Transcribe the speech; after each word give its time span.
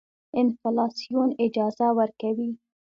انفلاسیون 0.41 1.29
اجازه 1.45 1.87
ورکوي. 1.97 2.51